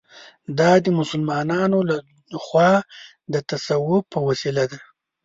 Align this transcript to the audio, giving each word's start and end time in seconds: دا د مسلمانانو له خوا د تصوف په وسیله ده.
دا 0.57 0.71
د 0.85 0.87
مسلمانانو 0.99 1.79
له 1.89 1.97
خوا 2.43 2.73
د 3.33 3.35
تصوف 3.49 4.01
په 4.11 4.19
وسیله 4.27 4.63
ده. 4.71 4.79